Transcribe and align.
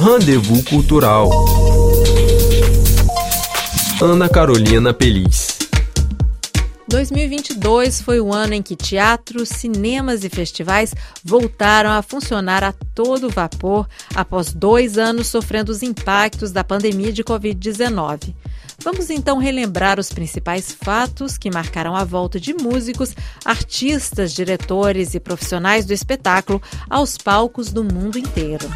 Rendezvous 0.00 0.64
Cultural. 0.64 1.28
Ana 4.00 4.30
Carolina 4.30 4.94
Pelis. 4.94 5.58
2022 6.88 8.00
foi 8.00 8.18
o 8.18 8.32
ano 8.32 8.54
em 8.54 8.62
que 8.62 8.74
teatros, 8.74 9.50
cinemas 9.50 10.24
e 10.24 10.30
festivais 10.30 10.94
voltaram 11.22 11.90
a 11.90 12.00
funcionar 12.00 12.64
a 12.64 12.72
todo 12.94 13.28
vapor 13.28 13.86
após 14.14 14.54
dois 14.54 14.96
anos 14.96 15.26
sofrendo 15.26 15.70
os 15.70 15.82
impactos 15.82 16.50
da 16.50 16.64
pandemia 16.64 17.12
de 17.12 17.22
Covid-19. 17.22 18.34
Vamos 18.82 19.10
então 19.10 19.36
relembrar 19.36 20.00
os 20.00 20.10
principais 20.10 20.72
fatos 20.72 21.36
que 21.36 21.50
marcaram 21.50 21.94
a 21.94 22.04
volta 22.04 22.40
de 22.40 22.54
músicos, 22.54 23.14
artistas, 23.44 24.32
diretores 24.32 25.14
e 25.14 25.20
profissionais 25.20 25.84
do 25.84 25.92
espetáculo 25.92 26.62
aos 26.88 27.18
palcos 27.18 27.70
do 27.70 27.84
mundo 27.84 28.18
inteiro. 28.18 28.66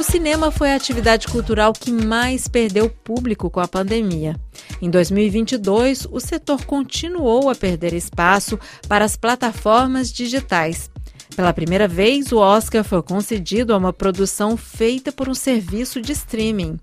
O 0.00 0.02
cinema 0.02 0.50
foi 0.50 0.72
a 0.72 0.76
atividade 0.76 1.28
cultural 1.28 1.74
que 1.74 1.92
mais 1.92 2.48
perdeu 2.48 2.88
público 2.88 3.50
com 3.50 3.60
a 3.60 3.68
pandemia. 3.68 4.34
Em 4.80 4.88
2022, 4.88 6.08
o 6.10 6.18
setor 6.18 6.64
continuou 6.64 7.50
a 7.50 7.54
perder 7.54 7.92
espaço 7.92 8.58
para 8.88 9.04
as 9.04 9.14
plataformas 9.14 10.10
digitais. 10.10 10.90
Pela 11.36 11.52
primeira 11.52 11.86
vez, 11.86 12.32
o 12.32 12.38
Oscar 12.38 12.82
foi 12.82 13.02
concedido 13.02 13.74
a 13.74 13.76
uma 13.76 13.92
produção 13.92 14.56
feita 14.56 15.12
por 15.12 15.28
um 15.28 15.34
serviço 15.34 16.00
de 16.00 16.12
streaming. 16.12 16.78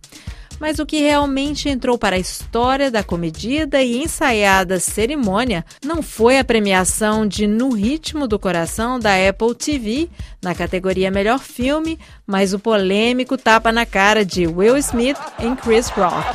Mas 0.59 0.79
o 0.79 0.85
que 0.85 0.99
realmente 0.99 1.69
entrou 1.69 1.97
para 1.97 2.15
a 2.15 2.19
história 2.19 2.89
da 2.89 3.03
comedida 3.03 3.81
e 3.81 4.01
ensaiada 4.03 4.79
cerimônia 4.79 5.63
não 5.85 6.01
foi 6.01 6.39
a 6.39 6.43
premiação 6.43 7.27
de 7.27 7.45
No 7.45 7.73
Ritmo 7.73 8.27
do 8.27 8.39
Coração 8.39 8.99
da 8.99 9.11
Apple 9.15 9.53
TV 9.53 10.09
na 10.41 10.55
categoria 10.55 11.11
Melhor 11.11 11.39
Filme, 11.39 11.99
mas 12.25 12.53
o 12.53 12.59
polêmico 12.59 13.37
tapa 13.37 13.71
na 13.71 13.85
cara 13.85 14.25
de 14.25 14.47
Will 14.47 14.77
Smith 14.77 15.17
em 15.39 15.55
Chris 15.55 15.89
Rock. 15.89 16.25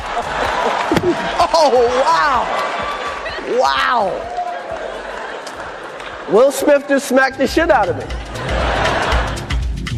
Oh, 1.55 1.71
wow! 2.03 2.47
Wow! 3.59 4.13
Will 6.31 6.51
Smith 6.53 6.89
just 6.89 7.07
smacked 7.09 7.39
the 7.39 7.47
shit 7.47 7.71
out 7.71 7.89
of 7.91 7.97
me. 7.97 8.05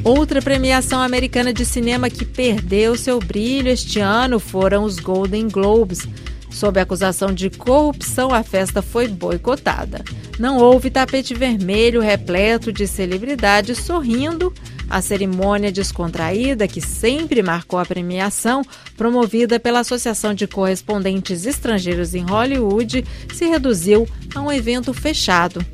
Outra 0.05 0.43
premiação 0.43 1.01
americana 1.01 1.51
de 1.51 1.65
cinema 1.65 2.11
que 2.11 2.27
perdeu 2.27 2.95
seu 2.95 3.19
brilho 3.19 3.71
este 3.71 4.01
ano 4.01 4.39
foram 4.39 4.85
os 4.85 4.99
Golden 4.99 5.49
Globes. 5.49 6.07
Sob 6.51 6.79
acusação 6.79 7.33
de 7.33 7.49
corrupção, 7.49 8.33
a 8.33 8.43
festa 8.43 8.83
foi 8.83 9.09
boicotada. 9.09 10.05
Não 10.39 10.59
houve 10.59 10.91
tapete 10.91 11.33
vermelho 11.33 12.03
repleto 12.03 12.71
de 12.71 12.87
celebridades 12.87 13.79
sorrindo. 13.79 14.53
A 14.91 15.01
cerimônia 15.01 15.73
descontraída, 15.73 16.69
que 16.69 16.83
sempre 16.83 17.43
marcou 17.43 17.79
a 17.79 17.87
premiação, 17.87 18.63
promovida 18.99 19.59
pela 19.59 19.81
Associação 19.81 20.35
de 20.35 20.47
Correspondentes 20.47 21.47
Estrangeiros 21.47 22.15
em 22.15 22.25
Hollywood, 22.25 23.07
se 23.33 23.47
reduziu 23.47 24.07
a 24.35 24.41
um 24.43 24.53
evento 24.53 24.93
fechado. 24.93 25.65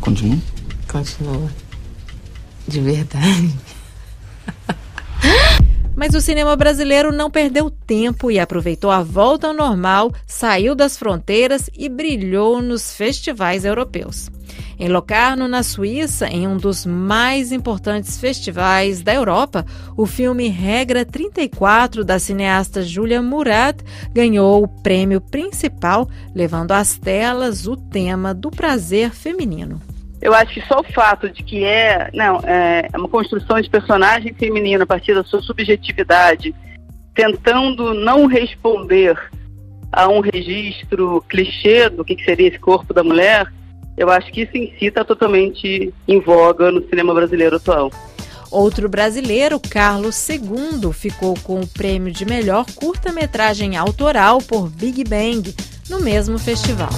Continua? 0.00 0.38
Continua 0.86 1.50
de 2.66 2.80
verdade. 2.80 3.54
Mas 5.96 6.14
o 6.14 6.20
cinema 6.20 6.56
brasileiro 6.56 7.12
não 7.12 7.30
perdeu 7.30 7.70
tempo 7.70 8.30
e 8.30 8.38
aproveitou 8.38 8.90
a 8.90 9.02
volta 9.02 9.46
ao 9.46 9.54
normal, 9.54 10.12
saiu 10.26 10.74
das 10.74 10.96
fronteiras 10.96 11.70
e 11.76 11.88
brilhou 11.88 12.60
nos 12.60 12.94
festivais 12.94 13.64
europeus. 13.64 14.28
Em 14.78 14.88
Locarno, 14.88 15.46
na 15.46 15.62
Suíça, 15.62 16.26
em 16.26 16.48
um 16.48 16.56
dos 16.56 16.84
mais 16.84 17.52
importantes 17.52 18.18
festivais 18.18 19.02
da 19.02 19.14
Europa, 19.14 19.64
o 19.96 20.04
filme 20.04 20.48
Regra 20.48 21.04
34 21.04 22.04
da 22.04 22.18
cineasta 22.18 22.82
Julia 22.82 23.22
Murat 23.22 23.80
ganhou 24.12 24.64
o 24.64 24.68
prêmio 24.68 25.20
principal, 25.20 26.08
levando 26.34 26.72
às 26.72 26.98
telas 26.98 27.66
o 27.68 27.76
tema 27.76 28.34
do 28.34 28.50
prazer 28.50 29.10
feminino. 29.10 29.80
Eu 30.24 30.32
acho 30.32 30.54
que 30.54 30.66
só 30.66 30.80
o 30.80 30.92
fato 30.94 31.28
de 31.28 31.42
que 31.42 31.64
é, 31.64 32.08
não, 32.14 32.40
é 32.44 32.88
uma 32.96 33.10
construção 33.10 33.60
de 33.60 33.68
personagem 33.68 34.32
feminino 34.32 34.82
a 34.82 34.86
partir 34.86 35.14
da 35.14 35.22
sua 35.22 35.42
subjetividade, 35.42 36.54
tentando 37.14 37.92
não 37.92 38.24
responder 38.24 39.18
a 39.92 40.08
um 40.08 40.20
registro 40.20 41.22
clichê 41.28 41.90
do 41.90 42.02
que 42.02 42.24
seria 42.24 42.48
esse 42.48 42.58
corpo 42.58 42.94
da 42.94 43.04
mulher, 43.04 43.52
eu 43.98 44.08
acho 44.08 44.32
que 44.32 44.40
isso 44.40 44.56
em 44.56 44.74
si 44.78 44.86
está 44.86 45.04
totalmente 45.04 45.92
em 46.08 46.20
voga 46.20 46.72
no 46.72 46.82
cinema 46.88 47.12
brasileiro 47.12 47.56
atual. 47.56 47.92
Outro 48.50 48.88
brasileiro, 48.88 49.60
Carlos 49.60 50.26
II, 50.26 50.90
ficou 50.94 51.34
com 51.42 51.60
o 51.60 51.66
prêmio 51.66 52.10
de 52.10 52.24
melhor 52.24 52.64
curta-metragem 52.74 53.76
autoral 53.76 54.38
por 54.38 54.70
Big 54.70 55.04
Bang 55.04 55.54
no 55.90 56.00
mesmo 56.00 56.38
festival. 56.38 56.88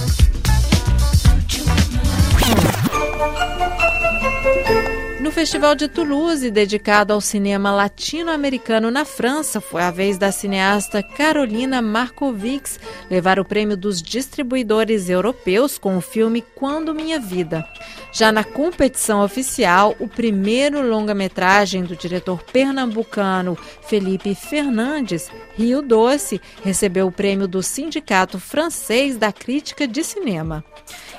Festival 5.37 5.75
de 5.75 5.87
Toulouse, 5.87 6.51
dedicado 6.51 7.13
ao 7.13 7.21
cinema 7.21 7.71
latino-americano 7.71 8.91
na 8.91 9.05
França, 9.05 9.61
foi 9.61 9.83
a 9.83 9.91
vez 9.91 10.17
da 10.17 10.33
cineasta 10.33 11.03
Carolina 11.03 11.83
Markovics 11.83 12.81
levar 13.11 13.39
o 13.39 13.45
prêmio 13.45 13.77
dos 13.77 14.01
distribuidores 14.01 15.11
europeus 15.11 15.77
com 15.77 15.99
o 15.99 16.01
filme 16.01 16.43
Quando 16.55 16.95
Minha 16.95 17.21
Vida. 17.21 17.69
Já 18.17 18.33
na 18.33 18.43
competição 18.43 19.23
oficial, 19.23 19.95
o 20.01 20.09
primeiro 20.09 20.81
longa-metragem 20.81 21.85
do 21.85 21.95
diretor 21.95 22.43
pernambucano 22.45 23.59
Felipe 23.83 24.35
Fernandes, 24.35 25.31
Rio 25.55 25.83
Doce, 25.83 26.41
recebeu 26.65 27.09
o 27.09 27.13
prêmio 27.13 27.47
do 27.47 27.63
Sindicato 27.63 28.41
Francês 28.41 29.19
da 29.19 29.31
Crítica 29.31 29.87
de 29.87 30.03
Cinema. 30.03 30.65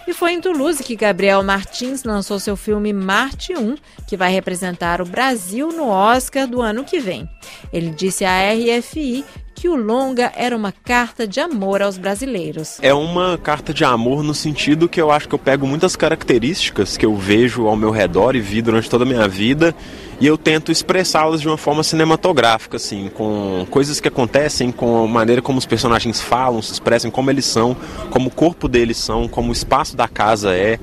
E 0.07 0.13
foi 0.13 0.31
em 0.31 0.41
Toulouse 0.41 0.83
que 0.83 0.95
Gabriel 0.95 1.43
Martins 1.43 2.03
lançou 2.03 2.39
seu 2.39 2.57
filme 2.57 2.91
Marte 2.91 3.53
1, 3.55 3.75
que 4.07 4.17
vai 4.17 4.31
representar 4.31 4.99
o 4.99 5.05
Brasil 5.05 5.67
no 5.67 5.89
Oscar 5.89 6.47
do 6.47 6.63
ano 6.63 6.83
que 6.83 6.99
vem. 6.99 7.29
Ele 7.71 7.91
disse 7.91 8.25
à 8.25 8.51
RFI 8.51 9.23
que 9.57 9.67
o 9.67 9.75
longa 9.75 10.31
era 10.35 10.55
uma 10.55 10.71
carta 10.71 11.27
de 11.27 11.39
amor 11.39 11.81
aos 11.81 11.97
brasileiros. 11.97 12.77
É 12.79 12.93
uma 12.93 13.39
carta 13.39 13.73
de 13.73 13.83
amor 13.83 14.21
no 14.21 14.35
sentido 14.35 14.87
que 14.87 15.01
eu 15.01 15.09
acho 15.09 15.27
que 15.27 15.33
eu 15.33 15.39
pego 15.39 15.65
muitas 15.65 15.95
características 15.95 16.95
que 16.95 17.03
eu 17.03 17.15
vejo 17.15 17.65
ao 17.65 17.75
meu 17.75 17.89
redor 17.89 18.35
e 18.35 18.39
vi 18.39 18.61
durante 18.61 18.87
toda 18.87 19.03
a 19.03 19.07
minha 19.07 19.27
vida 19.27 19.73
e 20.19 20.27
eu 20.27 20.37
tento 20.37 20.71
expressá-las 20.71 21.41
de 21.41 21.47
uma 21.47 21.57
forma 21.57 21.81
cinematográfica, 21.81 22.77
assim, 22.77 23.09
com 23.15 23.65
coisas 23.71 23.99
que 23.99 24.07
acontecem, 24.07 24.71
com 24.71 25.05
a 25.05 25.07
maneira 25.07 25.41
como 25.41 25.57
os 25.57 25.65
personagens 25.65 26.21
falam, 26.21 26.61
se 26.61 26.73
expressam, 26.73 27.09
como 27.09 27.31
eles 27.31 27.45
são, 27.45 27.75
como 28.11 28.27
o 28.27 28.31
corpo 28.31 28.67
deles 28.67 28.97
são, 28.97 29.27
como 29.27 29.49
o 29.49 29.53
espaço 29.53 29.97
da 29.97 30.07
casa 30.07 30.55
é. 30.55 30.79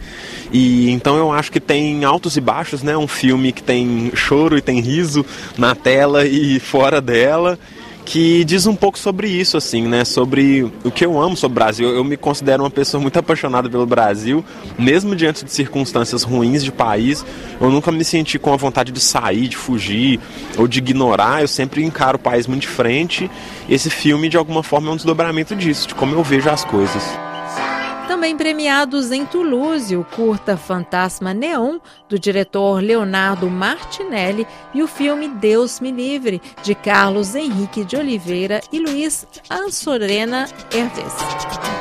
E 0.53 0.91
então 0.91 1.17
eu 1.17 1.31
acho 1.31 1.53
que 1.53 1.61
tem 1.61 2.05
altos 2.05 2.37
e 2.37 2.41
baixos, 2.41 2.83
né? 2.83 2.97
Um 2.97 3.09
filme 3.09 3.53
que 3.53 3.63
tem 3.63 4.11
choro 4.17 4.59
e 4.59 4.61
tem 4.61 4.81
riso 4.81 5.25
na 5.57 5.77
tela 5.77 6.27
e 6.27 6.59
fora 6.59 7.01
dela 7.01 7.57
que 8.05 8.45
diz 8.45 8.67
um 8.67 8.77
pouco 8.77 8.99
sobre 8.99 9.29
isso, 9.29 9.57
assim, 9.57 9.83
né? 9.89 10.05
Sobre 10.05 10.71
o 10.85 10.91
que 10.91 11.05
eu 11.05 11.21
amo 11.21 11.37
sobre 11.37 11.53
o 11.53 11.55
Brasil. 11.55 11.89
Eu 11.89 12.05
me 12.05 12.17
considero 12.17 12.63
uma 12.63 12.71
pessoa 12.71 13.01
muito 13.01 13.19
apaixonada 13.19 13.69
pelo 13.69 13.87
Brasil, 13.87 14.45
mesmo 14.79 15.17
diante 15.17 15.45
de 15.45 15.51
circunstâncias 15.51 16.23
ruins 16.23 16.63
de 16.63 16.71
país. 16.71 17.25
Eu 17.61 17.71
nunca 17.71 17.91
me 17.91 18.05
senti 18.05 18.39
com 18.39 18.53
a 18.53 18.57
vontade 18.57 18.93
de 18.93 19.01
sair, 19.01 19.49
de 19.49 19.57
fugir 19.57 20.21
ou 20.59 20.69
de 20.69 20.79
ignorar. 20.79 21.41
Eu 21.41 21.49
sempre 21.49 21.83
encaro 21.83 22.17
o 22.17 22.21
país 22.21 22.47
muito 22.47 22.63
de 22.63 22.69
frente. 22.69 23.31
Esse 23.69 23.89
filme, 23.89 24.29
de 24.29 24.37
alguma 24.37 24.63
forma, 24.63 24.91
é 24.91 24.93
um 24.93 24.97
desdobramento 24.97 25.57
disso, 25.57 25.89
de 25.89 25.95
como 25.95 26.15
eu 26.15 26.23
vejo 26.23 26.51
as 26.51 26.65
coisas. 26.65 27.24
Também 28.07 28.37
premiados 28.37 29.11
em 29.11 29.25
Toulouse, 29.25 29.97
o 29.97 30.05
curta 30.05 30.57
Fantasma 30.57 31.33
Neon, 31.33 31.79
do 32.09 32.19
diretor 32.19 32.83
Leonardo 32.83 33.49
Martinelli, 33.49 34.47
e 34.75 34.83
o 34.83 34.87
filme 34.87 35.29
Deus 35.29 35.81
Me 35.81 35.91
Livre, 35.91 36.41
de 36.63 36.75
Carlos 36.75 37.35
Henrique 37.35 37.85
de 37.85 37.97
Oliveira 37.97 38.61
e 38.71 38.79
Luiz 38.79 39.27
Ansorena 39.51 40.47
Herves. 40.73 41.74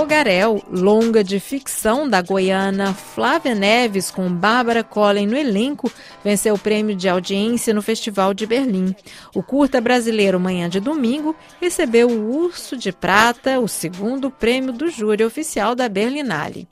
Fogarel, 0.00 0.64
longa 0.72 1.22
de 1.22 1.38
ficção 1.38 2.08
da 2.08 2.22
goiana 2.22 2.94
Flávia 2.94 3.54
Neves 3.54 4.10
com 4.10 4.32
Bárbara 4.32 4.82
Collen 4.82 5.26
no 5.26 5.36
elenco, 5.36 5.92
venceu 6.24 6.54
o 6.54 6.58
prêmio 6.58 6.96
de 6.96 7.06
audiência 7.06 7.74
no 7.74 7.82
Festival 7.82 8.32
de 8.32 8.46
Berlim. 8.46 8.96
O 9.34 9.42
curta 9.42 9.78
brasileiro 9.78 10.40
Manhã 10.40 10.70
de 10.70 10.80
Domingo 10.80 11.36
recebeu 11.60 12.08
o 12.08 12.34
Urso 12.34 12.78
de 12.78 12.90
Prata, 12.92 13.60
o 13.60 13.68
segundo 13.68 14.30
prêmio 14.30 14.72
do 14.72 14.88
júri 14.88 15.22
oficial 15.22 15.74
da 15.74 15.86
Berlinale. 15.86 16.66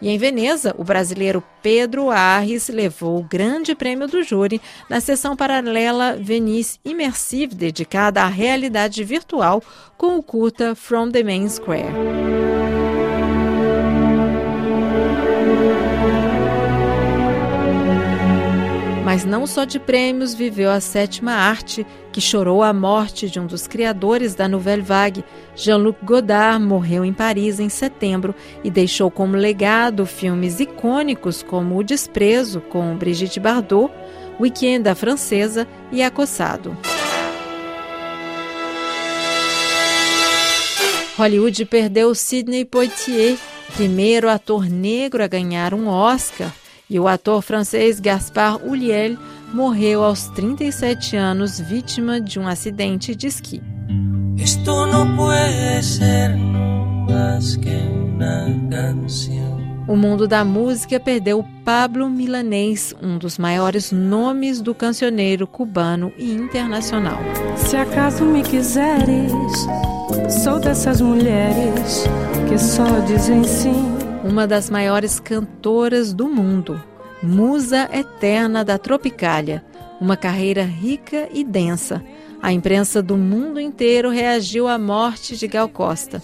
E 0.00 0.10
em 0.10 0.18
Veneza, 0.18 0.74
o 0.76 0.84
brasileiro 0.84 1.42
Pedro 1.62 2.10
Arres 2.10 2.68
levou 2.68 3.18
o 3.18 3.24
grande 3.24 3.74
prêmio 3.74 4.06
do 4.06 4.22
júri 4.22 4.60
na 4.88 5.00
sessão 5.00 5.34
paralela 5.34 6.14
Venice 6.20 6.78
Immersive, 6.84 7.54
dedicada 7.54 8.20
à 8.20 8.26
realidade 8.26 9.02
virtual, 9.02 9.62
com 9.96 10.18
o 10.18 10.22
curta 10.22 10.74
From 10.74 11.10
the 11.10 11.22
Main 11.22 11.48
Square. 11.48 12.65
Mas 19.16 19.24
não 19.24 19.46
só 19.46 19.64
de 19.64 19.80
prêmios 19.80 20.34
viveu 20.34 20.70
a 20.70 20.78
sétima 20.78 21.32
arte, 21.32 21.86
que 22.12 22.20
chorou 22.20 22.62
a 22.62 22.70
morte 22.70 23.30
de 23.30 23.40
um 23.40 23.46
dos 23.46 23.66
criadores 23.66 24.34
da 24.34 24.46
Nouvelle 24.46 24.82
Vague. 24.82 25.24
Jean-Luc 25.54 26.04
Godard 26.04 26.62
morreu 26.62 27.02
em 27.02 27.14
Paris 27.14 27.58
em 27.58 27.70
setembro 27.70 28.34
e 28.62 28.70
deixou 28.70 29.10
como 29.10 29.34
legado 29.34 30.04
filmes 30.04 30.60
icônicos 30.60 31.42
como 31.42 31.78
O 31.78 31.82
Desprezo, 31.82 32.60
com 32.60 32.94
Brigitte 32.94 33.40
Bardot, 33.40 33.90
Weekend 34.38 34.80
da 34.80 34.94
Francesa 34.94 35.66
e 35.90 36.02
Acossado. 36.02 36.76
Hollywood 41.16 41.64
perdeu 41.64 42.14
Sidney 42.14 42.66
Poitier, 42.66 43.38
primeiro 43.74 44.28
ator 44.28 44.68
negro 44.68 45.24
a 45.24 45.26
ganhar 45.26 45.72
um 45.72 45.88
Oscar, 45.88 46.52
e 46.88 46.98
o 46.98 47.08
ator 47.08 47.42
francês 47.42 48.00
Gaspard 48.00 48.62
Ulliel 48.64 49.16
morreu 49.52 50.04
aos 50.04 50.28
37 50.28 51.16
anos 51.16 51.58
vítima 51.58 52.20
de 52.20 52.38
um 52.38 52.46
acidente 52.46 53.14
de 53.14 53.26
esqui. 53.26 53.62
O 59.88 59.96
mundo 59.96 60.26
da 60.26 60.44
música 60.44 60.98
perdeu 60.98 61.44
Pablo 61.64 62.10
Milanês, 62.10 62.92
um 63.00 63.18
dos 63.18 63.38
maiores 63.38 63.92
nomes 63.92 64.60
do 64.60 64.74
cancioneiro 64.74 65.46
cubano 65.46 66.12
e 66.18 66.32
internacional. 66.32 67.18
Se 67.56 67.76
acaso 67.76 68.24
me 68.24 68.42
quiseres, 68.42 69.32
sou 70.42 70.58
dessas 70.58 71.00
mulheres 71.00 72.04
que 72.48 72.58
só 72.58 72.98
dizem 73.06 73.44
sim. 73.44 73.95
Uma 74.28 74.44
das 74.44 74.68
maiores 74.68 75.20
cantoras 75.20 76.12
do 76.12 76.28
mundo, 76.28 76.82
musa 77.22 77.88
eterna 77.92 78.64
da 78.64 78.76
Tropicália, 78.76 79.64
uma 80.00 80.16
carreira 80.16 80.64
rica 80.64 81.28
e 81.32 81.44
densa. 81.44 82.04
A 82.42 82.52
imprensa 82.52 83.00
do 83.00 83.16
mundo 83.16 83.60
inteiro 83.60 84.10
reagiu 84.10 84.66
à 84.66 84.76
morte 84.78 85.36
de 85.36 85.46
Gal 85.46 85.68
Costa. 85.68 86.20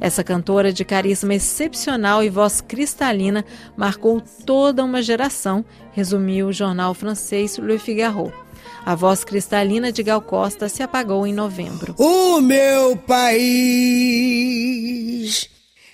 Essa 0.00 0.24
cantora 0.24 0.72
de 0.72 0.82
carisma 0.82 1.34
excepcional 1.34 2.24
e 2.24 2.30
voz 2.30 2.62
cristalina 2.62 3.44
marcou 3.76 4.22
toda 4.46 4.82
uma 4.82 5.02
geração, 5.02 5.62
resumiu 5.92 6.46
o 6.46 6.52
jornal 6.54 6.94
francês 6.94 7.58
Le 7.58 7.78
Figaro. 7.78 8.32
A 8.84 8.94
voz 8.94 9.24
cristalina 9.24 9.92
de 9.92 10.02
Gal 10.02 10.22
Costa 10.22 10.70
se 10.70 10.82
apagou 10.82 11.26
em 11.26 11.34
novembro. 11.34 11.94
O 11.98 12.40
meu 12.40 12.96
país 12.96 14.32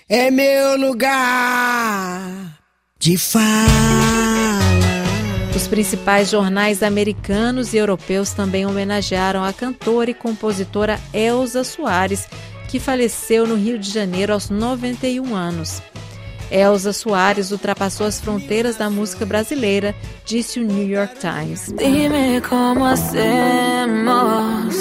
é 0.09 0.31
meu 0.31 0.75
lugar 0.75 2.57
de 2.97 3.15
fala. 3.15 3.45
Os 5.55 5.67
principais 5.67 6.31
jornais 6.31 6.81
americanos 6.81 7.73
e 7.73 7.77
europeus 7.77 8.31
também 8.31 8.65
homenagearam 8.65 9.43
a 9.43 9.53
cantora 9.53 10.09
e 10.09 10.15
compositora 10.15 10.99
Elza 11.13 11.63
Soares, 11.63 12.27
que 12.67 12.79
faleceu 12.79 13.45
no 13.45 13.53
Rio 13.55 13.77
de 13.77 13.91
Janeiro 13.91 14.33
aos 14.33 14.49
91 14.49 15.35
anos. 15.35 15.79
Elza 16.49 16.91
Soares 16.91 17.51
ultrapassou 17.51 18.07
as 18.07 18.19
fronteiras 18.19 18.75
da 18.77 18.89
música 18.89 19.23
brasileira, 19.25 19.93
disse 20.25 20.59
o 20.59 20.63
New 20.63 20.87
York 20.87 21.19
Times. 21.19 21.71
Dime 21.77 22.41
como 22.41 22.85
hacemos, 22.85 24.75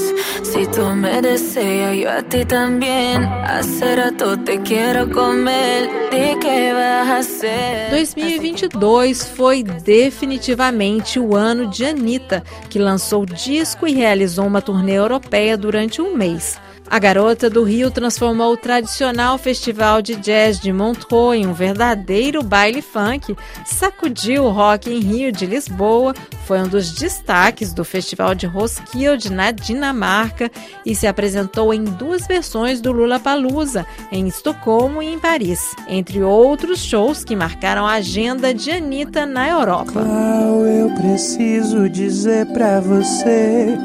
si 0.52 0.66
tú 0.68 0.94
me 0.94 1.20
deseas, 1.20 1.96
yo 1.96 2.10
a 2.10 2.22
ti 2.22 2.44
también. 2.44 3.24
Hace 3.24 3.96
rato 3.96 4.36
te 4.38 4.60
quiero 4.62 5.10
comer, 5.10 5.88
de 6.10 6.72
vas 6.72 7.08
a 7.08 7.16
hacer? 7.18 7.90
2022 7.90 9.24
foi 9.36 9.62
definitivamente 9.62 11.20
o 11.20 11.36
ano 11.36 11.66
de 11.66 11.84
Anitta, 11.84 12.42
que 12.70 12.78
lançou 12.78 13.26
disco 13.26 13.86
e 13.86 13.92
realizou 13.92 14.46
uma 14.46 14.62
turnê 14.62 14.94
europeia 14.94 15.56
durante 15.56 16.00
um 16.00 16.16
mês. 16.16 16.58
A 16.90 16.99
Garota 16.99 17.50
do 17.50 17.64
Rio 17.64 17.90
transformou 17.90 18.55
o 18.55 18.56
tradicional 18.56 19.37
festival 19.37 20.00
de 20.00 20.17
jazz 20.17 20.58
de 20.58 20.73
Montreux 20.73 21.35
em 21.35 21.46
um 21.46 21.52
verdadeiro 21.52 22.43
baile 22.43 22.81
funk, 22.81 23.37
sacudiu 23.67 24.44
o 24.44 24.50
rock 24.50 24.90
em 24.90 25.00
Rio 25.00 25.31
de 25.31 25.44
Lisboa, 25.44 26.14
foi 26.46 26.61
um 26.61 26.67
dos 26.67 26.93
destaques 26.93 27.75
do 27.75 27.85
Festival 27.85 28.35
de 28.35 28.46
Roskilde 28.46 29.31
na 29.31 29.50
Dinamarca 29.50 30.50
e 30.85 30.94
se 30.94 31.06
apresentou 31.06 31.75
em 31.75 31.85
duas 31.85 32.26
versões 32.26 32.81
do 32.81 32.91
Lula 32.91 33.20
Palusa, 33.20 33.84
em 34.11 34.26
Estocolmo 34.26 35.02
e 35.02 35.12
em 35.12 35.19
Paris, 35.19 35.75
entre 35.88 36.23
outros 36.23 36.79
shows 36.79 37.23
que 37.23 37.37
marcaram 37.37 37.87
a 37.87 37.94
agenda 37.94 38.55
de 38.55 38.70
Anitta 38.70 39.26
na 39.26 39.46
Europa. 39.46 39.93
Qual 39.93 40.67
eu 40.67 40.88
preciso 40.94 41.87
dizer 41.91 42.46
para 42.46 42.81
você 42.81 43.76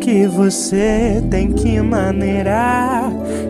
que 0.00 0.26
você 0.26 1.22
tem 1.30 1.52
que 1.52 1.80
maneirar 1.80 2.51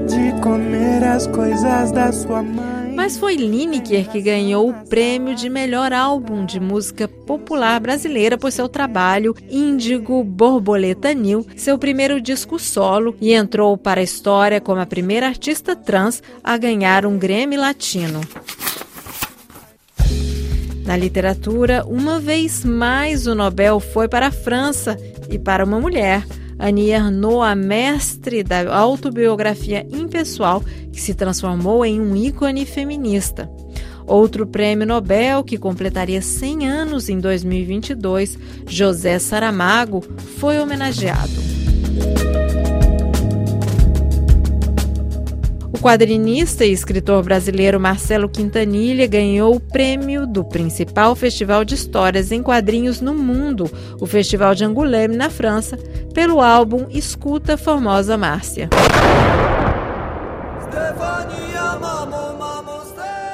de 0.07 0.41
comer 0.41 1.05
as 1.05 1.27
coisas 1.27 1.93
da 1.93 2.13
sua 2.13 2.43
mãe. 2.43 2.93
Mas 2.95 3.19
foi 3.19 3.37
Lineker 3.37 4.09
que 4.11 4.21
ganhou 4.21 4.69
o 4.69 4.87
prêmio 4.87 5.35
de 5.35 5.49
melhor 5.49 5.93
álbum 5.93 6.45
de 6.45 6.61
música 6.61 7.09
popular 7.09 7.81
brasileira 7.81 8.37
por 8.37 8.53
seu 8.53 8.69
trabalho 8.69 9.35
Índigo 9.51 10.23
Borboleta 10.23 11.13
Nil, 11.15 11.47
seu 11.57 11.79
primeiro 11.79 12.21
disco 12.21 12.59
solo, 12.59 13.17
e 13.21 13.33
entrou 13.33 13.77
para 13.77 14.01
a 14.01 14.05
história 14.05 14.61
como 14.61 14.81
a 14.81 14.87
primeira 14.87 15.27
artista 15.27 15.75
trans 15.75 16.23
a 16.45 16.57
ganhar 16.57 17.07
um 17.07 17.19
Grammy 17.19 17.57
Latino. 17.57 18.21
Na 20.85 20.97
literatura, 20.97 21.85
uma 21.87 22.21
vez 22.21 22.65
mais 22.65 23.27
o 23.27 23.35
Nobel 23.35 23.81
foi 23.81 24.09
para 24.09 24.27
a 24.27 24.33
França 24.33 24.99
e 25.31 25.39
para 25.39 25.65
uma 25.65 25.81
mulher. 25.81 26.25
Annie 26.63 26.91
Ernaux, 26.91 27.43
a 27.43 27.57
mestre 27.57 28.45
da 28.45 28.73
autobiografia 28.73 29.85
impessoal, 29.91 30.63
que 30.93 31.01
se 31.01 31.13
transformou 31.13 31.85
em 31.85 32.01
um 32.01 32.15
ícone 32.15 32.65
feminista. 32.65 33.51
Outro 34.07 34.47
prêmio 34.47 34.87
Nobel, 34.87 35.43
que 35.43 35.59
completaria 35.59 36.23
100 36.23 36.69
anos 36.69 37.09
em 37.09 37.19
2022, 37.19 38.39
José 38.67 39.19
Saramago, 39.19 40.05
foi 40.39 40.61
homenageado. 40.61 41.33
Quadrinista 45.83 46.65
e 46.65 46.71
escritor 46.71 47.25
brasileiro 47.25 47.81
Marcelo 47.81 48.29
Quintanilha 48.29 49.05
ganhou 49.09 49.57
o 49.57 49.61
prêmio 49.61 50.29
do 50.29 50.45
principal 50.45 51.17
festival 51.17 51.65
de 51.65 51.75
histórias 51.75 52.31
em 52.31 52.41
quadrinhos 52.41 53.01
no 53.01 53.13
mundo, 53.13 53.69
o 54.01 54.07
Festival 54.07 54.55
de 54.55 54.65
Angoulême, 54.65 55.17
na 55.17 55.29
França, 55.29 55.77
pelo 56.15 56.41
álbum 56.41 56.87
Escuta 56.89 57.57
Formosa 57.57 58.17
Márcia. 58.17 58.71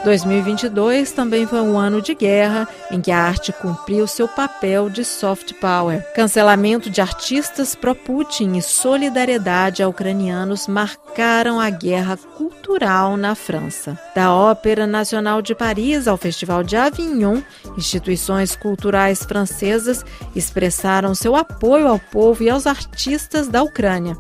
2022 0.09 1.13
também 1.13 1.47
foi 1.47 1.61
um 1.61 1.77
ano 1.77 2.01
de 2.01 2.15
guerra 2.15 2.67
em 2.91 2.99
que 2.99 3.11
a 3.11 3.19
arte 3.19 3.53
cumpriu 3.53 4.07
seu 4.07 4.27
papel 4.27 4.89
de 4.89 5.05
soft 5.05 5.53
power. 5.61 6.03
Cancelamento 6.15 6.89
de 6.89 7.03
artistas 7.03 7.75
pró-Putin 7.75 8.57
e 8.57 8.63
solidariedade 8.63 9.83
a 9.83 9.89
ucranianos 9.89 10.67
marcaram 10.67 11.61
a 11.61 11.69
guerra 11.69 12.17
cultural 12.39 13.19
na 13.19 13.35
França. 13.35 13.99
Da 14.15 14.33
Ópera 14.33 14.87
Nacional 14.87 15.43
de 15.43 15.55
Paris 15.55 16.09
ao 16.09 16.17
Festival 16.17 16.63
de 16.63 16.75
Avignon, 16.75 17.43
instituições 17.77 18.57
culturais 18.57 19.23
francesas 19.25 20.03
expressaram 20.35 21.15
seu 21.15 21.37
apoio 21.37 21.87
ao 21.87 21.99
povo 21.99 22.43
e 22.43 22.49
aos 22.49 22.67
artistas 22.67 23.47
da 23.47 23.63
Ucrânia. 23.63 24.17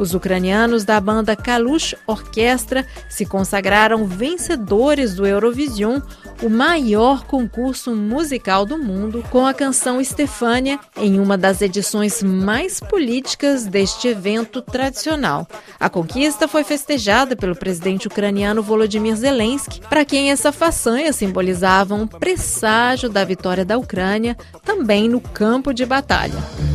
Os 0.00 0.14
ucranianos 0.14 0.82
da 0.82 0.98
banda 0.98 1.36
Kalush 1.36 1.94
Orquestra 2.06 2.86
se 3.06 3.26
consagraram 3.26 4.06
vencedores 4.06 5.14
do 5.14 5.26
Eurovision, 5.26 6.00
o 6.42 6.48
maior 6.48 7.26
concurso 7.26 7.94
musical 7.94 8.64
do 8.64 8.78
mundo, 8.78 9.22
com 9.28 9.46
a 9.46 9.52
canção 9.52 10.00
Estefânia 10.00 10.80
em 10.96 11.20
uma 11.20 11.36
das 11.36 11.60
edições 11.60 12.22
mais 12.22 12.80
políticas 12.80 13.66
deste 13.66 14.08
evento 14.08 14.62
tradicional. 14.62 15.46
A 15.78 15.90
conquista 15.90 16.48
foi 16.48 16.64
festejada 16.64 17.36
pelo 17.36 17.54
presidente 17.54 18.08
ucraniano 18.08 18.62
Volodymyr 18.62 19.16
Zelensky, 19.16 19.82
para 19.82 20.02
quem 20.02 20.30
essa 20.30 20.50
façanha 20.50 21.12
simbolizava 21.12 21.94
um 21.94 22.06
presságio 22.06 23.10
da 23.10 23.22
vitória 23.22 23.66
da 23.66 23.76
Ucrânia, 23.76 24.34
também 24.64 25.10
no 25.10 25.20
campo 25.20 25.74
de 25.74 25.84
batalha. 25.84 26.69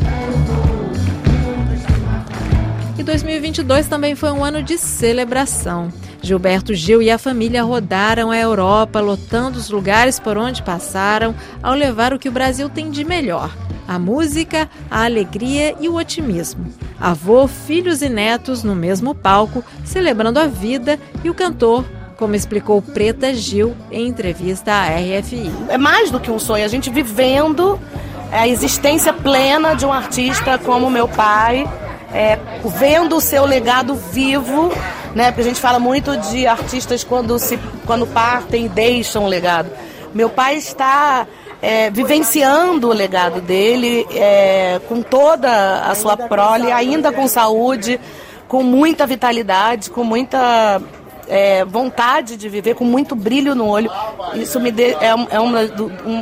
2022 3.06 3.88
também 3.88 4.16
foi 4.16 4.32
um 4.32 4.44
ano 4.44 4.62
de 4.62 4.78
celebração. 4.78 5.94
Gilberto 6.22 6.74
Gil 6.74 7.02
e 7.02 7.12
a 7.12 7.20
família 7.20 7.64
rodaram 7.64 8.32
a 8.32 8.38
Europa, 8.38 9.00
lotando 9.00 9.60
os 9.60 9.70
lugares 9.70 10.20
por 10.20 10.38
onde 10.38 10.64
passaram, 10.64 11.36
ao 11.62 11.76
levar 11.76 12.14
o 12.14 12.20
que 12.20 12.28
o 12.28 12.32
Brasil 12.32 12.68
tem 12.68 12.90
de 12.90 13.06
melhor: 13.06 13.56
a 13.88 14.00
música, 14.00 14.70
a 14.90 15.06
alegria 15.06 15.76
e 15.80 15.88
o 15.88 15.96
otimismo. 15.96 16.66
Avô, 17.00 17.48
filhos 17.48 18.02
e 18.02 18.10
netos 18.10 18.64
no 18.64 18.76
mesmo 18.76 19.14
palco, 19.14 19.64
celebrando 19.84 20.40
a 20.40 20.48
vida 20.48 21.00
e 21.24 21.30
o 21.30 21.34
cantor 21.34 21.86
como 22.18 22.34
explicou 22.34 22.82
Preta 22.82 23.34
Gil 23.34 23.76
em 23.92 24.08
entrevista 24.08 24.72
à 24.72 24.88
RFI. 24.88 25.52
É 25.68 25.78
mais 25.78 26.10
do 26.10 26.20
que 26.20 26.32
um 26.32 26.40
sonho, 26.40 26.64
a 26.64 26.68
gente 26.70 26.90
vivendo 26.90 27.78
a 28.32 28.48
existência 28.48 29.14
plena 29.14 29.76
de 29.76 29.86
um 29.86 29.92
artista 29.92 30.58
como 30.58 30.90
meu 30.90 31.08
pai, 31.10 31.70
é, 32.14 32.40
vendo 32.70 33.16
o 33.16 33.22
seu 33.22 33.46
legado 33.46 33.96
vivo, 33.96 34.72
né? 35.14 35.32
Porque 35.32 35.42
a 35.42 35.46
gente 35.46 35.60
fala 35.60 35.80
muito 35.80 36.16
de 36.18 36.48
artistas 36.48 37.04
quando, 37.04 37.38
se, 37.40 37.58
quando 37.86 38.06
partem 38.08 38.66
e 38.66 38.70
deixam 38.70 39.24
um 39.24 39.28
legado. 39.28 39.70
Meu 40.14 40.30
pai 40.30 40.56
está 40.56 41.28
é, 41.62 41.90
vivenciando 41.90 42.90
o 42.90 42.94
legado 42.94 43.42
dele, 43.42 44.06
é, 44.12 44.80
com 44.88 45.02
toda 45.02 45.82
a 45.82 45.96
sua 45.96 46.16
prole, 46.16 46.72
ainda 46.72 47.12
com 47.12 47.28
saúde, 47.28 48.00
com 48.48 48.64
muita 48.64 49.06
vitalidade, 49.06 49.90
com 49.90 50.04
muita 50.04 50.82
é, 51.28 51.66
vontade 51.66 52.38
de 52.38 52.50
viver, 52.50 52.76
com 52.76 52.84
muito 52.84 53.16
brilho 53.16 53.56
no 53.56 53.68
olho. 53.68 53.92
Isso 54.36 54.60
me 54.60 54.72
de, 54.72 54.94
é, 54.94 55.14
é 55.30 55.40
um, 55.40 55.52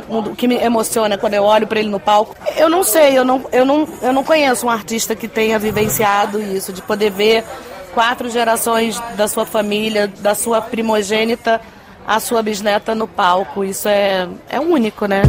um, 0.08 0.34
que 0.34 0.46
me 0.46 0.56
emociona 0.56 1.18
quando 1.18 1.34
eu 1.34 1.44
olho 1.44 1.66
para 1.66 1.80
ele 1.80 1.88
no 1.88 2.00
palco. 2.00 2.36
Eu 2.56 2.68
não 2.68 2.82
sei, 2.82 3.16
eu 3.16 3.24
não, 3.24 3.44
eu, 3.52 3.64
não, 3.64 3.88
eu 4.02 4.12
não 4.12 4.24
conheço 4.24 4.66
um 4.66 4.70
artista 4.70 5.14
que 5.14 5.28
tenha 5.28 5.58
vivenciado 5.58 6.40
isso, 6.40 6.72
de 6.72 6.82
poder 6.82 7.10
ver 7.10 7.44
quatro 7.92 8.28
gerações 8.28 9.00
da 9.16 9.28
sua 9.28 9.46
família, 9.46 10.08
da 10.18 10.34
sua 10.34 10.60
primogênita, 10.60 11.60
a 12.06 12.18
sua 12.20 12.42
bisneta 12.42 12.94
no 12.94 13.06
palco. 13.06 13.64
Isso 13.64 13.88
é, 13.88 14.28
é 14.48 14.60
único, 14.60 15.06
né? 15.06 15.22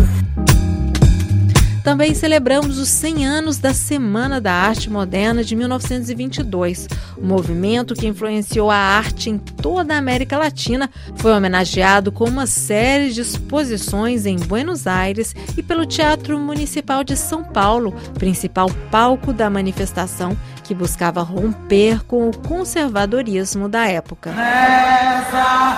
Também 1.85 2.15
celebramos 2.15 2.79
os 2.79 2.89
100 2.89 3.27
anos 3.27 3.57
da 3.59 3.71
Semana 3.71 4.41
da 4.41 4.51
Arte 4.51 4.89
Moderna 4.89 5.43
de 5.43 5.55
1922. 5.55 6.87
O 7.15 7.23
movimento 7.23 7.93
que 7.93 8.07
influenciou 8.07 8.71
a 8.71 8.75
arte 8.75 9.29
em 9.29 9.37
toda 9.37 9.93
a 9.93 9.99
América 9.99 10.35
Latina 10.35 10.89
foi 11.15 11.31
homenageado 11.31 12.11
com 12.11 12.25
uma 12.25 12.47
série 12.47 13.11
de 13.11 13.21
exposições 13.21 14.25
em 14.25 14.35
Buenos 14.35 14.87
Aires 14.87 15.35
e 15.55 15.61
pelo 15.61 15.85
Teatro 15.85 16.39
Municipal 16.39 17.03
de 17.03 17.15
São 17.15 17.43
Paulo, 17.43 17.91
principal 18.17 18.67
palco 18.89 19.31
da 19.31 19.47
manifestação 19.47 20.35
que 20.63 20.73
buscava 20.73 21.21
romper 21.21 22.03
com 22.05 22.27
o 22.27 22.35
conservadorismo 22.35 23.69
da 23.69 23.87
época. 23.87 24.31
Nessa 24.31 25.75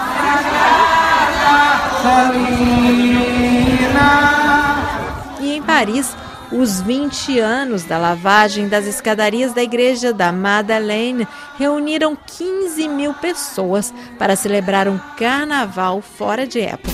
e 3.33 3.36
Paris, 5.77 6.17
os 6.51 6.81
20 6.81 7.37
anos 7.37 7.83
da 7.83 7.99
lavagem 7.99 8.67
das 8.67 8.87
escadarias 8.87 9.53
da 9.53 9.61
Igreja 9.61 10.11
da 10.11 10.31
Madeleine 10.31 11.27
reuniram 11.55 12.17
15 12.17 12.87
mil 12.87 13.13
pessoas 13.13 13.93
para 14.17 14.35
celebrar 14.35 14.87
um 14.87 14.97
carnaval 15.15 16.01
fora 16.01 16.47
de 16.47 16.61
época. 16.61 16.89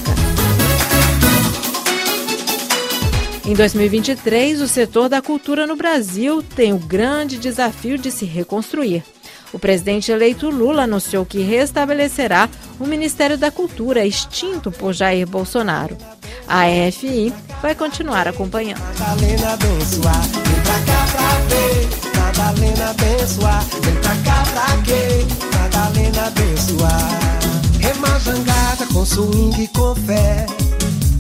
Em 3.46 3.54
2023, 3.54 4.60
o 4.60 4.68
setor 4.68 5.08
da 5.08 5.22
cultura 5.22 5.66
no 5.66 5.78
Brasil 5.78 6.44
tem 6.44 6.74
o 6.74 6.78
grande 6.78 7.38
desafio 7.38 7.98
de 7.98 8.12
se 8.12 8.26
reconstruir. 8.26 9.02
O 9.54 9.60
presidente 9.60 10.12
eleito 10.12 10.50
Lula 10.50 10.84
anunciou 10.84 11.26
que 11.26 11.40
restabelecerá 11.40 12.50
o 12.78 12.86
Ministério 12.86 13.38
da 13.38 13.50
Cultura, 13.50 14.06
extinto 14.06 14.70
por 14.74 14.92
Jair 14.92 15.26
Bolsonaro. 15.26 15.96
A 16.48 16.70
EFI 16.70 17.34
vai 17.62 17.74
continuar 17.74 18.28
acompanhando. 18.28 18.82
Madalena 19.00 19.54
abençoar, 19.54 20.22
vem 20.22 20.62
pra 20.62 20.80
cá 20.82 21.06
pra 21.12 21.30
ver. 21.50 21.90
Madalena 22.20 22.90
abençoar, 22.90 23.64
vem 23.82 23.96
pra 23.96 24.16
cá 24.18 24.44
pra 24.52 24.78
quê? 24.84 25.26
Madalena 25.58 26.28
abençoar. 26.28 27.10
Rema 27.80 28.20
jangada 28.20 28.86
com 28.94 29.06
swing 29.06 29.64
e 29.64 29.68
com 29.70 29.96
fé. 29.96 30.46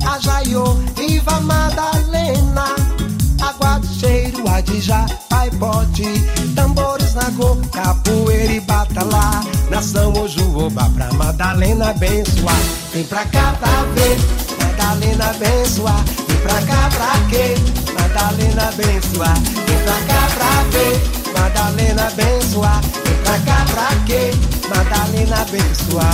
A 0.06 0.20
Jaiô, 0.20 0.76
viva 0.96 1.40
Madalena. 1.42 2.76
Água 3.42 3.80
de 3.80 3.88
cheiro, 4.00 4.48
adijá, 4.48 5.06
pai 5.30 5.50
pote. 5.52 6.06
Tambores 6.56 7.14
na 7.16 7.30
go, 7.32 7.58
capoeira 7.72 8.54
e 8.54 8.60
batalá. 8.60 9.44
Nação 9.70 10.14
Ojuoba 10.14 10.90
pra 10.96 11.12
Madalena 11.14 11.90
abençoar. 11.90 12.56
Vem 12.94 13.04
pra 13.06 13.26
cá 13.26 13.56
pra 13.60 13.84
ver. 13.94 14.53
Madalena 14.84 15.30
abençoa, 15.30 15.96
vem 16.28 16.38
pra 16.40 16.62
cá 16.62 16.90
pra 16.90 17.14
quê? 17.30 17.56
Madalena 17.98 18.68
abençoa, 18.68 19.34
vem 19.66 19.80
pra 19.80 19.98
cá 20.08 20.22
pra 20.36 20.54
quê? 20.72 20.88
Madalena 21.40 22.08
abençoa, 22.08 22.82
vem 23.06 23.18
pra 23.24 23.40
cá 23.40 23.66
pra 23.72 23.90
quê? 24.06 24.32
Madalena 24.68 25.42
abençoa. 25.42 26.10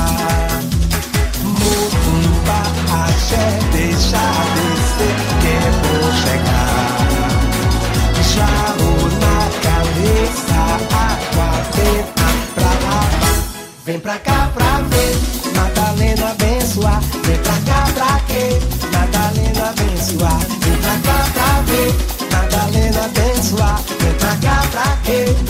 Mucumba, 1.42 2.60
axé, 3.06 3.60
deixa 3.72 4.24
descer, 4.54 5.18
que 5.42 5.50
é 5.50 5.72
vou 5.82 6.08
chegar. 6.22 7.00
Jarro 8.36 8.94
na 9.20 9.38
cabeça, 9.64 10.60
água 10.96 11.50
tenta 11.74 12.30
pra 12.54 12.72
lá. 12.88 13.00
Vem 13.84 14.00
pra 14.00 14.20
cá 14.20 14.40
pra 14.54 14.72
ver, 14.90 15.18
Madalena 15.56 16.30
abençoa, 16.30 17.02
vem 17.26 17.38
pra 17.38 17.49
Madalena 22.32 23.06
abençoar, 23.06 23.82
vem 24.00 24.14
pra 24.14 24.36
cá 24.38 24.68
pra 24.72 24.98
quê? 25.04 25.49